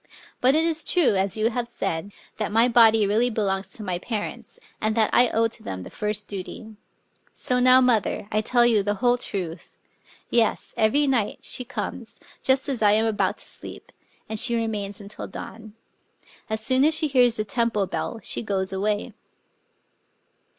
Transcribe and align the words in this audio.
But 0.41 0.55
it 0.55 0.63
is 0.65 0.83
true, 0.83 1.13
as 1.13 1.37
you 1.37 1.51
have 1.51 1.67
said, 1.67 2.11
that 2.37 2.51
my 2.51 2.67
body 2.67 3.05
really 3.05 3.29
belongs 3.29 3.71
to 3.73 3.83
my 3.83 3.99
parents, 3.99 4.57
and 4.81 4.95
that 4.95 5.11
I 5.13 5.29
owe 5.29 5.47
to 5.49 5.61
them 5.61 5.83
the 5.83 5.91
first 5.91 6.27
duty. 6.27 6.75
So 7.33 7.59
now, 7.59 7.81
mother, 7.81 8.27
I 8.31 8.41
tell 8.41 8.65
you 8.65 8.81
the 8.81 8.95
whole 8.95 9.15
truth..•• 9.15 9.77
Yes: 10.31 10.73
every 10.75 11.05
night 11.05 11.37
she 11.43 11.63
comes, 11.63 12.19
just 12.41 12.67
as 12.67 12.81
I 12.81 12.93
am 12.93 13.05
about 13.05 13.37
to 13.37 13.45
sleep; 13.45 13.91
and 14.27 14.39
she 14.39 14.55
remains 14.55 14.99
until 14.99 15.27
dawn. 15.27 15.75
As 16.49 16.61
soon 16.65 16.83
as 16.83 16.95
she 16.95 17.05
hears 17.07 17.37
the 17.37 17.45
temple 17.45 17.85
bell, 17.85 18.19
she 18.23 18.41
goes 18.41 18.73
away." 18.73 19.13